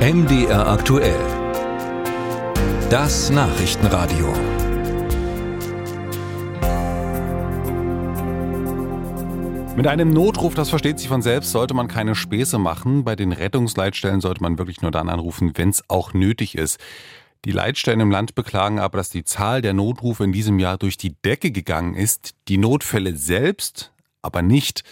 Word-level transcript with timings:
MDR 0.00 0.66
aktuell. 0.66 1.20
Das 2.88 3.28
Nachrichtenradio. 3.28 4.32
Mit 9.76 9.86
einem 9.86 10.08
Notruf, 10.08 10.54
das 10.54 10.70
versteht 10.70 10.98
sich 10.98 11.08
von 11.08 11.20
selbst, 11.20 11.50
sollte 11.50 11.74
man 11.74 11.86
keine 11.86 12.14
Späße 12.14 12.56
machen. 12.56 13.04
Bei 13.04 13.14
den 13.14 13.32
Rettungsleitstellen 13.32 14.22
sollte 14.22 14.42
man 14.42 14.56
wirklich 14.56 14.80
nur 14.80 14.90
dann 14.90 15.10
anrufen, 15.10 15.52
wenn 15.56 15.68
es 15.68 15.84
auch 15.88 16.14
nötig 16.14 16.56
ist. 16.56 16.80
Die 17.44 17.52
Leitstellen 17.52 18.00
im 18.00 18.10
Land 18.10 18.34
beklagen 18.34 18.78
aber, 18.78 18.96
dass 18.96 19.10
die 19.10 19.24
Zahl 19.24 19.60
der 19.60 19.74
Notrufe 19.74 20.24
in 20.24 20.32
diesem 20.32 20.58
Jahr 20.58 20.78
durch 20.78 20.96
die 20.96 21.14
Decke 21.26 21.50
gegangen 21.50 21.94
ist. 21.94 22.34
Die 22.48 22.56
Notfälle 22.56 23.16
selbst 23.16 23.92
aber 24.22 24.40
nicht. 24.40 24.82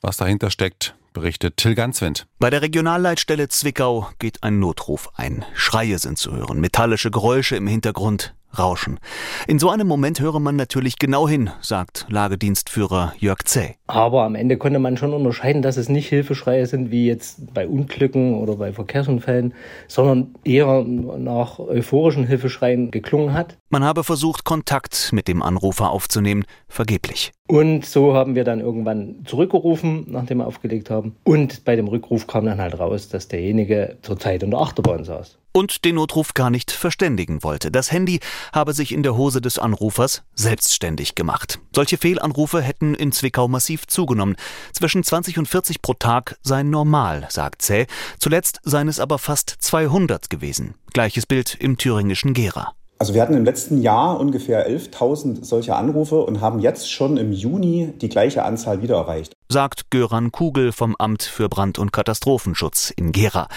Was 0.00 0.16
dahinter 0.16 0.50
steckt, 0.50 0.94
berichtet 1.16 1.56
Till 1.56 1.74
Ganswind. 1.74 2.26
Bei 2.38 2.50
der 2.50 2.60
Regionalleitstelle 2.60 3.48
Zwickau 3.48 4.10
geht 4.18 4.42
ein 4.42 4.58
Notruf 4.58 5.08
ein. 5.14 5.46
Schreie 5.54 5.98
sind 5.98 6.18
zu 6.18 6.32
hören, 6.32 6.60
metallische 6.60 7.10
Geräusche 7.10 7.56
im 7.56 7.66
Hintergrund. 7.66 8.34
Rauschen. 8.58 8.98
In 9.46 9.58
so 9.58 9.70
einem 9.70 9.86
Moment 9.86 10.20
höre 10.20 10.40
man 10.40 10.56
natürlich 10.56 10.98
genau 10.98 11.28
hin, 11.28 11.50
sagt 11.60 12.06
Lagedienstführer 12.08 13.14
Jörg 13.18 13.44
Zäh. 13.44 13.74
Aber 13.86 14.24
am 14.24 14.34
Ende 14.34 14.56
konnte 14.56 14.78
man 14.78 14.96
schon 14.96 15.12
unterscheiden, 15.12 15.62
dass 15.62 15.76
es 15.76 15.88
nicht 15.88 16.08
Hilfeschreie 16.08 16.66
sind 16.66 16.90
wie 16.90 17.06
jetzt 17.06 17.54
bei 17.54 17.68
Unglücken 17.68 18.34
oder 18.34 18.56
bei 18.56 18.72
Verkehrsunfällen, 18.72 19.54
sondern 19.88 20.34
eher 20.44 20.82
nach 20.82 21.58
euphorischen 21.58 22.26
Hilfeschreien 22.26 22.90
geklungen 22.90 23.32
hat. 23.32 23.58
Man 23.68 23.84
habe 23.84 24.04
versucht, 24.04 24.44
Kontakt 24.44 25.10
mit 25.12 25.28
dem 25.28 25.42
Anrufer 25.42 25.90
aufzunehmen, 25.90 26.44
vergeblich. 26.68 27.32
Und 27.48 27.84
so 27.84 28.14
haben 28.14 28.34
wir 28.34 28.44
dann 28.44 28.60
irgendwann 28.60 29.22
zurückgerufen, 29.24 30.06
nachdem 30.08 30.38
wir 30.38 30.46
aufgelegt 30.46 30.90
haben. 30.90 31.16
Und 31.24 31.64
bei 31.64 31.76
dem 31.76 31.86
Rückruf 31.88 32.26
kam 32.26 32.44
dann 32.44 32.60
halt 32.60 32.78
raus, 32.78 33.08
dass 33.08 33.28
derjenige 33.28 33.98
zurzeit 34.02 34.42
unter 34.42 34.60
Achterbahn 34.60 35.04
saß 35.04 35.38
und 35.56 35.86
den 35.86 35.94
Notruf 35.94 36.34
gar 36.34 36.50
nicht 36.50 36.70
verständigen 36.70 37.42
wollte. 37.42 37.70
Das 37.70 37.90
Handy 37.90 38.20
habe 38.52 38.74
sich 38.74 38.92
in 38.92 39.02
der 39.02 39.16
Hose 39.16 39.40
des 39.40 39.58
Anrufers 39.58 40.22
selbstständig 40.34 41.14
gemacht. 41.14 41.60
Solche 41.74 41.96
Fehlanrufe 41.96 42.60
hätten 42.60 42.94
in 42.94 43.10
Zwickau 43.10 43.48
massiv 43.48 43.86
zugenommen. 43.86 44.36
Zwischen 44.74 45.02
20 45.02 45.38
und 45.38 45.48
40 45.48 45.80
pro 45.80 45.94
Tag 45.94 46.36
seien 46.42 46.68
normal, 46.68 47.26
sagt 47.30 47.62
Zäh. 47.62 47.86
Zuletzt 48.18 48.60
seien 48.64 48.86
es 48.86 49.00
aber 49.00 49.18
fast 49.18 49.48
200 49.48 50.28
gewesen. 50.28 50.74
Gleiches 50.92 51.24
Bild 51.24 51.54
im 51.54 51.78
thüringischen 51.78 52.34
Gera. 52.34 52.74
Also 52.98 53.12
wir 53.12 53.20
hatten 53.20 53.34
im 53.34 53.44
letzten 53.44 53.82
Jahr 53.82 54.18
ungefähr 54.18 54.70
11.000 54.70 55.44
solcher 55.44 55.76
Anrufe 55.76 56.22
und 56.22 56.40
haben 56.40 56.60
jetzt 56.60 56.90
schon 56.90 57.18
im 57.18 57.30
Juni 57.30 57.92
die 58.00 58.08
gleiche 58.08 58.42
Anzahl 58.42 58.80
wieder 58.80 58.96
erreicht. 58.96 59.34
Sagt 59.50 59.90
Göran 59.90 60.32
Kugel 60.32 60.72
vom 60.72 60.96
Amt 60.98 61.22
für 61.22 61.50
Brand- 61.50 61.78
und 61.78 61.92
Katastrophenschutz 61.92 62.90
in 62.96 63.12
Gera. 63.12 63.48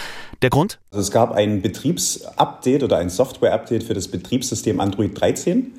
Der 0.42 0.50
Grund? 0.50 0.78
Also 0.90 1.00
es 1.00 1.10
gab 1.10 1.32
ein 1.32 1.62
Betriebsupdate 1.62 2.82
oder 2.82 2.98
ein 2.98 3.08
Software-Update 3.08 3.82
für 3.82 3.94
das 3.94 4.08
Betriebssystem 4.08 4.78
Android 4.78 5.18
13 5.18 5.72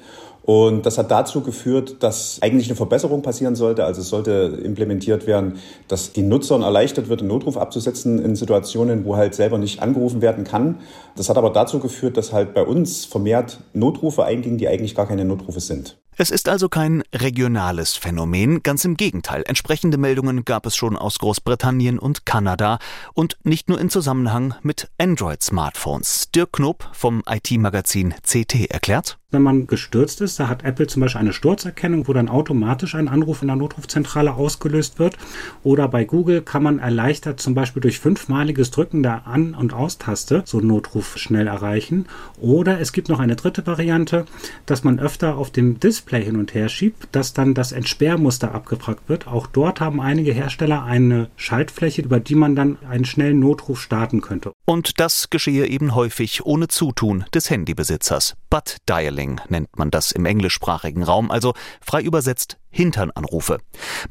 und 0.44 0.86
das 0.86 0.97
hat 0.97 1.11
dazu 1.11 1.42
geführt, 1.42 1.97
dass 2.02 2.39
eigentlich 2.42 2.67
eine 2.67 2.75
Verbesserung 2.75 3.22
passieren 3.22 3.56
sollte. 3.56 3.86
Also 3.86 4.02
es 4.02 4.09
sollte 4.09 4.59
implementiert 4.64 5.28
werden, 5.28 5.59
dass 5.88 6.14
die 6.14 6.23
Nutzern 6.23 6.64
erleichtert 6.64 7.09
wird, 7.09 7.20
einen 7.22 7.30
Notruf 7.30 7.58
abzusetzen 7.58 8.20
in 8.20 8.36
Situationen, 8.36 9.06
wo 9.06 9.16
halt 9.16 9.36
selber 9.36 9.58
nicht 9.58 9.81
angerufen 9.81 10.22
werden 10.22 10.44
kann. 10.44 10.80
Das 11.16 11.30
hat 11.30 11.38
aber 11.38 11.52
dazu 11.52 11.80
geführt, 11.80 12.17
dass 12.17 12.34
halt 12.34 12.53
bei 12.53 12.64
uns 12.64 13.06
vermehrt 13.06 13.59
Notrufe 13.73 14.25
eingingen, 14.25 14.58
die 14.58 14.67
eigentlich 14.67 14.95
gar 14.95 15.08
keine 15.08 15.25
Notrufe 15.25 15.59
sind. 15.59 15.97
Es 16.17 16.30
ist 16.30 16.50
also 16.50 16.69
kein 16.69 17.03
regionales 17.16 17.95
Phänomen, 17.95 18.64
ganz 18.64 18.84
im 18.84 18.97
Gegenteil. 18.97 19.44
Entsprechende 19.47 19.97
Meldungen 19.97 20.44
gab 20.44 20.66
es 20.66 20.75
schon 20.75 20.97
aus 20.97 21.19
Großbritannien 21.19 21.97
und 22.00 22.25
Kanada 22.25 22.80
und 23.14 23.38
nicht 23.44 23.69
nur 23.69 23.80
in 23.80 23.89
Zusammenhang 23.89 24.56
mit 24.62 24.89
Android-Smartphones. 24.97 26.30
Dirk 26.31 26.53
Knob 26.53 26.89
vom 26.92 27.23
IT-Magazin 27.28 28.14
CT 28.23 28.69
erklärt. 28.69 29.20
Wenn 29.32 29.44
man 29.44 29.66
gestürzt 29.66 30.20
ist, 30.20 30.38
da 30.42 30.50
hat 30.50 30.66
Apple 30.66 30.88
zum 30.88 31.02
Beispiel 31.02 31.22
eine 31.22 31.31
Sturzerkennung, 31.31 32.08
wo 32.09 32.14
dann 32.14 32.28
automatisch 32.28 32.96
ein 32.96 33.08
Anruf 33.08 33.42
in 33.42 33.47
der 33.47 33.56
Notrufzentrale 33.56 34.34
ausgelöst 34.34 35.00
wird. 35.00 35.18
Oder 35.64 35.88
bei 35.88 36.03
Google 36.03 36.42
kann 36.42 36.64
man 36.64 36.80
erleichtert 36.80 37.40
zum 37.40 37.53
Beispiel 37.53 37.81
durch 37.81 38.00
fünfmaliges 38.00 38.72
Drücken 38.72 39.03
der 39.03 39.28
An- 39.28 39.56
und 39.56 39.74
Austaste 39.74 40.44
so 40.46 40.58
einen 40.58 40.68
Notruf 40.68 41.18
schnell 41.18 41.47
erreichen. 41.47 42.08
Oder 42.41 42.81
es 42.81 42.91
gibt 42.91 43.08
noch 43.08 43.20
eine 43.20 43.38
dritte 43.38 43.66
Variante, 43.66 44.25
dass 44.66 44.84
man 44.84 45.00
öfter 45.00 45.38
auf 45.38 45.50
dem 45.50 45.80
Display 45.80 46.25
hin 46.25 46.36
und 46.36 46.53
her 46.53 46.68
schiebt, 46.68 47.08
dass 47.14 47.31
dann 47.31 47.53
das 47.53 47.72
Entsperrmuster 47.72 48.53
abgefragt 48.53 49.08
wird. 49.08 49.28
Auch 49.28 49.47
dort 49.47 49.80
haben 49.80 50.02
einige 50.02 50.34
Hersteller 50.34 50.84
eine 50.84 51.30
Schaltfläche, 51.38 52.02
über 52.02 52.20
die 52.20 52.36
man 52.36 52.58
dann 52.58 52.78
einen 52.90 53.06
schnellen 53.06 53.40
Notruf 53.40 53.81
starten 53.81 54.20
könnte. 54.20 54.52
Und 54.66 55.00
das 55.00 55.30
geschehe 55.30 55.68
eben 55.68 55.96
häufig 55.96 56.46
ohne 56.46 56.68
Zutun 56.68 57.24
des 57.34 57.50
Handybesitzers. 57.50 58.36
Butt 58.50 58.78
Dialing 58.90 59.21
Dialing 59.22 59.40
nennt 59.50 59.78
man 59.78 59.92
das 59.92 60.12
im 60.12 60.26
englischsprachigen 60.26 61.04
Raum, 61.04 61.32
also 61.32 61.54
frei 61.80 62.02
übersetzt 62.02 62.58
Hinternanrufe. 62.72 63.59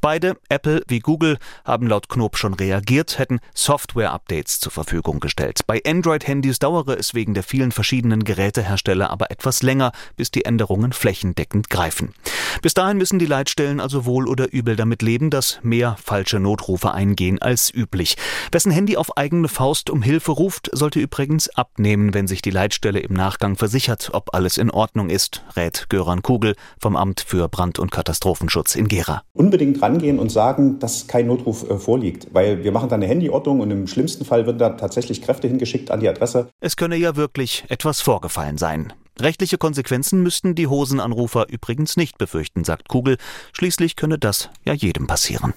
Beide, 0.00 0.37
Apple 0.48 0.82
wie 0.88 1.00
Google, 1.00 1.38
haben 1.65 1.87
laut 1.87 2.09
Knob 2.09 2.37
schon 2.37 2.54
reagiert, 2.54 3.19
hätten 3.19 3.41
Software-Updates 3.54 4.60
zur 4.60 4.72
Verfügung 4.72 5.21
gestellt. 5.21 5.60
Bei 5.66 5.81
Android-Handys 5.84 6.59
dauere 6.59 6.98
es 6.98 7.15
wegen 7.15 7.34
der 7.34 7.43
vielen 7.43 7.72
verschiedenen 7.72 8.25
Gerätehersteller 8.25 9.10
aber 9.10 9.31
etwas 9.31 9.62
länger, 9.62 9.93
bis 10.16 10.31
die 10.31 10.44
Änderungen 10.44 10.93
flächendeckend 10.93 11.71
greifen. 11.71 12.15
Bis 12.62 12.75
dahin 12.75 12.98
müssen 12.98 13.19
die 13.19 13.26
Leitstellen 13.26 13.81
also 13.81 14.04
wohl 14.04 14.28
oder 14.28 14.53
übel 14.53 14.77
damit 14.77 15.03
leben, 15.03 15.31
dass 15.31 15.60
mehr 15.62 15.97
falsche 16.03 16.41
Notrufe 16.41 16.92
eingehen 16.92 17.41
als 17.41 17.72
üblich. 17.72 18.16
Wessen 18.53 18.72
Handy 18.72 18.97
auf 18.97 19.16
eigene 19.16 19.48
Faust 19.48 19.91
um 19.91 20.03
Hilfe 20.03 20.32
ruft, 20.32 20.69
sollte 20.72 21.00
übrigens 21.00 21.48
abnehmen, 21.48 22.12
wenn 22.12 22.27
sich 22.27 22.42
die 22.42 22.50
Leitstelle 22.50 23.00
im 23.00 23.15
Nachgang 23.15 23.56
versichert, 23.56 24.10
ob 24.12 24.34
alles 24.34 24.59
in 24.59 24.71
Ordnung 24.71 25.09
ist, 25.09 25.42
rät 25.56 25.87
Göran 25.88 26.22
Kugel 26.22 26.54
vom 26.78 26.97
Amt 26.97 27.25
für 27.27 27.48
Brand- 27.48 27.78
und 27.78 27.91
Katastrophen 27.91 28.49
Datenschutz 28.50 28.74
in 28.74 28.88
Gera. 28.88 29.22
Unbedingt 29.32 29.80
rangehen 29.80 30.18
und 30.18 30.30
sagen, 30.30 30.78
dass 30.80 31.06
kein 31.06 31.28
Notruf 31.28 31.68
äh, 31.70 31.78
vorliegt, 31.78 32.28
weil 32.32 32.64
wir 32.64 32.72
machen 32.72 32.88
da 32.88 32.96
eine 32.96 33.08
Handyortung 33.08 33.60
und 33.60 33.70
im 33.70 33.86
schlimmsten 33.86 34.24
Fall 34.24 34.46
wird 34.46 34.60
da 34.60 34.70
tatsächlich 34.70 35.22
Kräfte 35.22 35.46
hingeschickt 35.46 35.90
an 35.90 36.00
die 36.00 36.08
Adresse. 36.08 36.48
Es 36.60 36.76
könne 36.76 36.96
ja 36.96 37.14
wirklich 37.14 37.64
etwas 37.68 38.00
vorgefallen 38.00 38.58
sein. 38.58 38.92
Rechtliche 39.20 39.58
Konsequenzen 39.58 40.22
müssten 40.22 40.54
die 40.54 40.66
Hosenanrufer 40.66 41.48
übrigens 41.48 41.96
nicht 41.96 42.18
befürchten, 42.18 42.64
sagt 42.64 42.88
Kugel. 42.88 43.18
Schließlich 43.52 43.94
könne 43.94 44.18
das 44.18 44.50
ja 44.64 44.72
jedem 44.72 45.06
passieren. 45.06 45.52